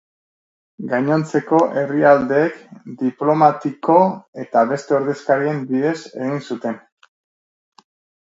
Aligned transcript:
Gainontzeko 0.91 1.57
herrialdeek 1.81 2.55
diplomatiko 3.01 3.99
eta 4.45 4.63
beste 4.73 4.97
ordezkarien 5.01 5.61
bidez 5.73 5.95
egin 6.23 6.43
zuten. 6.55 6.81